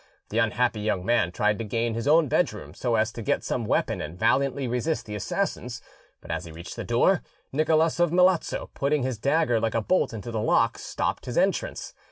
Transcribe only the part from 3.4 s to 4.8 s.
some weapon and valiantly